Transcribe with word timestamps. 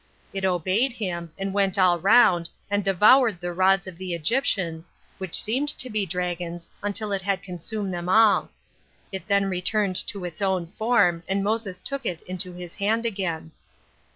It 0.33 0.43
obeyed 0.45 0.93
him, 0.93 1.29
and 1.37 1.53
went 1.53 1.77
all 1.77 1.99
round, 1.99 2.49
and 2.71 2.83
devoured 2.83 3.39
the 3.39 3.53
rods 3.53 3.85
of 3.85 3.99
the 3.99 4.15
Egyptians, 4.15 4.91
which 5.19 5.39
seemed 5.39 5.69
to 5.77 5.91
be 5.91 6.07
dragons, 6.07 6.71
until 6.81 7.11
it 7.11 7.21
had 7.21 7.43
consumed 7.43 7.93
them 7.93 8.09
all. 8.09 8.49
It 9.11 9.27
then 9.27 9.45
returned 9.45 9.97
to 10.07 10.25
its 10.25 10.41
own 10.41 10.65
form, 10.65 11.21
and 11.27 11.43
Moses 11.43 11.81
took 11.81 12.03
it 12.03 12.23
into 12.23 12.51
his 12.51 12.73
hand 12.73 13.05
again. 13.05 13.51